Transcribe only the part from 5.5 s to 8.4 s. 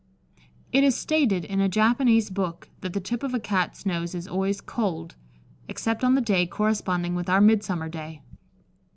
except on the day corresponding with our Midsummer day.